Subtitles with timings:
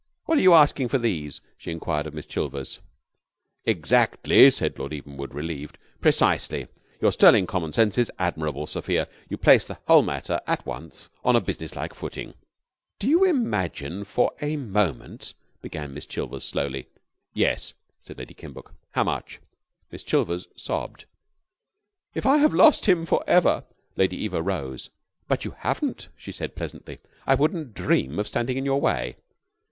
[0.25, 2.79] "What are you asking for these?" she enquired of Miss Chilvers.
[3.65, 5.77] "Exactly," said Lord Evenwood, relieved.
[5.99, 6.67] "Precisely.
[6.99, 9.07] Your sterling common sense is admirable, Sophia.
[9.29, 12.33] You place the whole matter at once on a businesslike footing."
[12.97, 16.87] "Do you imagine for a moment?" began Miss Chilvers slowly.
[17.35, 18.73] "Yes," said Lady Kimbuck.
[18.93, 19.39] "How much?"
[19.91, 21.05] Miss Chilvers sobbed.
[22.15, 23.65] "If I have lost him for ever"
[23.97, 24.89] Lady Eva rose.
[25.27, 26.97] "But you haven't," she said pleasantly.
[27.27, 29.15] "I wouldn't dream of standing in your way."